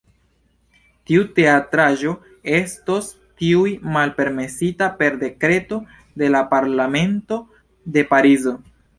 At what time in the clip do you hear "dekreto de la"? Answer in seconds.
5.25-6.41